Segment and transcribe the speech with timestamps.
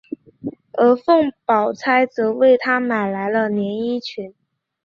[0.71, 4.33] 而凤宝钗则为他买来了连衣裙。